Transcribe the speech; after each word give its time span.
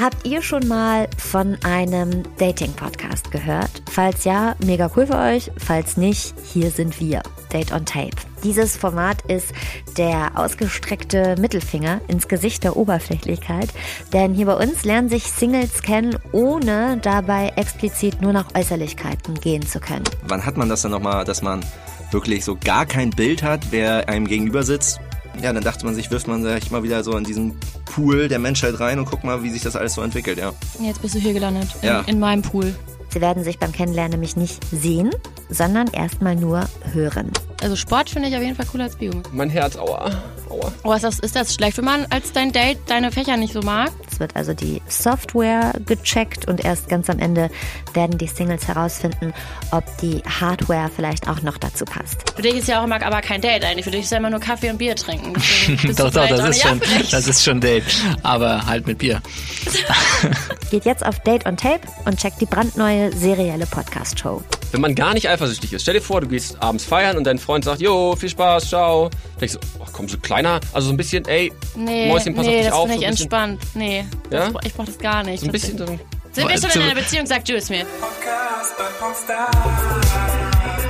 Habt 0.00 0.26
ihr 0.26 0.40
schon 0.40 0.66
mal 0.66 1.08
von 1.18 1.58
einem 1.62 2.22
Dating-Podcast 2.38 3.30
gehört? 3.30 3.70
Falls 3.90 4.24
ja, 4.24 4.56
mega 4.64 4.90
cool 4.96 5.06
für 5.06 5.18
euch. 5.18 5.50
Falls 5.58 5.98
nicht, 5.98 6.32
hier 6.42 6.70
sind 6.70 6.98
wir. 7.00 7.22
Date 7.52 7.70
on 7.72 7.84
Tape. 7.84 8.16
Dieses 8.42 8.78
Format 8.78 9.20
ist 9.28 9.52
der 9.98 10.30
ausgestreckte 10.36 11.34
Mittelfinger 11.38 12.00
ins 12.08 12.28
Gesicht 12.28 12.64
der 12.64 12.78
Oberflächlichkeit, 12.78 13.68
denn 14.14 14.32
hier 14.32 14.46
bei 14.46 14.54
uns 14.54 14.84
lernen 14.84 15.10
sich 15.10 15.24
Singles 15.24 15.82
kennen, 15.82 16.16
ohne 16.32 16.98
dabei 17.02 17.52
explizit 17.56 18.22
nur 18.22 18.32
nach 18.32 18.54
Äußerlichkeiten 18.54 19.34
gehen 19.34 19.66
zu 19.66 19.80
können. 19.80 20.04
Wann 20.26 20.46
hat 20.46 20.56
man 20.56 20.70
das 20.70 20.80
dann 20.80 20.92
nochmal, 20.92 21.26
dass 21.26 21.42
man 21.42 21.62
wirklich 22.10 22.46
so 22.46 22.56
gar 22.56 22.86
kein 22.86 23.10
Bild 23.10 23.42
hat, 23.42 23.66
wer 23.70 24.08
einem 24.08 24.26
gegenüber 24.26 24.62
sitzt? 24.62 24.98
Ja, 25.42 25.52
dann 25.52 25.62
dachte 25.62 25.84
man 25.86 25.94
sich, 25.94 26.10
wirft 26.10 26.28
man 26.28 26.42
sich 26.42 26.70
mal 26.70 26.82
wieder 26.82 27.02
so 27.04 27.16
in 27.16 27.24
diesen 27.24 27.58
Pool 27.86 28.28
der 28.28 28.38
Menschheit 28.38 28.78
rein 28.80 28.98
und 28.98 29.06
guck 29.06 29.24
mal, 29.24 29.42
wie 29.42 29.50
sich 29.50 29.62
das 29.62 29.76
alles 29.76 29.94
so 29.94 30.02
entwickelt, 30.02 30.38
ja. 30.38 30.52
Jetzt 30.80 31.00
bist 31.02 31.14
du 31.14 31.18
hier 31.18 31.32
gelandet, 31.32 31.68
in, 31.82 31.88
Ja. 31.88 32.00
in 32.06 32.18
meinem 32.18 32.42
Pool. 32.42 32.74
Sie 33.12 33.20
werden 33.20 33.42
sich 33.42 33.58
beim 33.58 33.72
Kennenlernen 33.72 34.12
nämlich 34.12 34.36
nicht 34.36 34.60
sehen, 34.70 35.10
sondern 35.48 35.88
erstmal 35.88 36.36
nur 36.36 36.64
hören. 36.92 37.30
Also 37.62 37.74
Sport 37.74 38.08
finde 38.10 38.28
ich 38.28 38.36
auf 38.36 38.42
jeden 38.42 38.54
Fall 38.54 38.66
cooler 38.66 38.84
als 38.84 38.96
Bio. 38.96 39.10
Mein 39.32 39.50
Herz, 39.50 39.76
aua. 39.76 40.10
Aua. 40.48 40.72
Oh, 40.84 40.92
ist 40.92 41.02
das, 41.02 41.18
ist 41.18 41.34
das 41.34 41.52
schlecht, 41.54 41.78
wenn 41.78 41.84
man 41.86 42.06
als 42.10 42.32
dein 42.32 42.52
Date 42.52 42.78
deine 42.86 43.10
Fächer 43.10 43.36
nicht 43.36 43.52
so 43.52 43.60
mag? 43.62 43.90
Es 44.20 44.22
wird 44.22 44.36
also 44.36 44.52
die 44.52 44.82
Software 44.86 45.72
gecheckt 45.86 46.46
und 46.46 46.62
erst 46.62 46.90
ganz 46.90 47.08
am 47.08 47.18
Ende 47.20 47.48
werden 47.94 48.18
die 48.18 48.26
Singles 48.26 48.68
herausfinden, 48.68 49.32
ob 49.70 49.84
die 50.02 50.22
Hardware 50.28 50.90
vielleicht 50.94 51.26
auch 51.26 51.40
noch 51.40 51.56
dazu 51.56 51.86
passt. 51.86 52.34
Für 52.36 52.42
dich 52.42 52.56
ist 52.56 52.68
ja 52.68 52.80
auch 52.80 52.84
immer 52.84 53.02
aber 53.02 53.22
kein 53.22 53.40
Date 53.40 53.64
eigentlich. 53.64 53.86
Für 53.86 53.90
dich 53.90 54.02
ist 54.02 54.12
ja 54.12 54.18
immer 54.18 54.28
nur 54.28 54.40
Kaffee 54.40 54.68
und 54.68 54.76
Bier 54.76 54.94
trinken. 54.94 55.32
Doch, 55.96 56.10
doch, 56.10 56.28
das 56.28 56.50
ist, 56.50 56.62
schon, 56.62 56.80
das 57.10 57.28
ist 57.28 57.42
schon 57.42 57.60
Date. 57.62 57.84
Aber 58.22 58.66
halt 58.66 58.86
mit 58.86 58.98
Bier. 58.98 59.22
Geht 60.70 60.84
jetzt 60.84 61.04
auf 61.04 61.18
Date 61.20 61.46
on 61.46 61.56
Tape 61.56 61.80
und 62.04 62.16
checkt 62.18 62.40
die 62.40 62.46
brandneue 62.46 63.10
serielle 63.16 63.66
Podcast-Show. 63.66 64.42
Wenn 64.70 64.80
man 64.80 64.94
gar 64.94 65.14
nicht 65.14 65.28
eifersüchtig 65.28 65.72
ist, 65.72 65.82
stell 65.82 65.94
dir 65.94 66.00
vor, 66.00 66.20
du 66.20 66.28
gehst 66.28 66.62
abends 66.62 66.84
feiern 66.84 67.16
und 67.16 67.24
dein 67.24 67.38
Freund 67.38 67.64
sagt, 67.64 67.80
jo, 67.80 68.14
viel 68.14 68.28
Spaß, 68.28 68.68
ciao. 68.68 69.10
Denkst 69.40 69.54
du, 69.54 69.58
ach 69.84 69.88
komm, 69.92 70.08
so 70.08 70.16
kleiner, 70.18 70.60
also 70.72 70.86
so 70.88 70.94
ein 70.94 70.96
bisschen, 70.96 71.24
ey, 71.26 71.52
Nee, 71.74 72.06
Mäuschen, 72.08 72.34
pass 72.36 72.46
nee, 72.46 72.52
auf 72.52 72.56
dich 72.60 72.66
das 72.66 72.74
auf. 72.74 72.88
finde 72.88 73.00
so 73.02 73.06
entspannt. 73.08 73.60
Nee, 73.74 74.04
Ja? 74.30 74.50
das, 74.50 74.64
ich 74.64 74.74
brauche 74.74 74.86
das 74.86 74.98
gar 74.98 75.24
nicht. 75.24 75.40
so 75.40 75.46
ein 75.46 75.52
bisschen 75.52 75.76
so, 75.76 75.86
Sind 75.86 76.48
wir 76.48 76.58
schon 76.58 76.70
in 76.82 76.88
einer 76.88 76.94
Beziehung, 77.00 77.26
sagt 77.26 77.48
Jules 77.48 77.68
mir. 77.68 77.84
Podcast 78.00 78.76
bei. 78.78 80.89